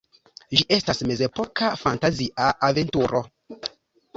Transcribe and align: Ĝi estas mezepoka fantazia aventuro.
Ĝi 0.59 0.63
estas 0.77 1.01
mezepoka 1.11 1.69
fantazia 1.83 2.49
aventuro. 2.71 3.23